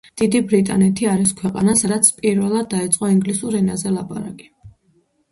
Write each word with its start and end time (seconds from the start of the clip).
დიდი 0.19 0.39
ბრიტანეთი 0.51 1.07
არის 1.09 1.33
ქვეყანა, 1.41 1.75
სადაც 1.81 2.09
პირველად 2.21 2.69
დაიწყო 2.71 3.09
ინგლისურ 3.17 3.59
ენაზე 3.59 3.93
ლაპარაკი. 3.99 4.49